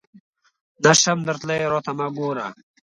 [0.83, 2.47] نه شم درتلای، راته مه ګوره!